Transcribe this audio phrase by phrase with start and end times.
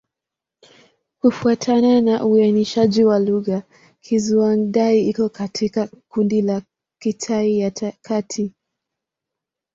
[1.21, 3.63] Kufuatana na uainishaji wa lugha,
[4.01, 6.61] Kizhuang-Dai iko katika kundi la
[7.01, 8.53] Kitai ya Kati.